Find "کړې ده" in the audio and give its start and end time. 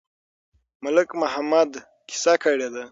2.43-2.79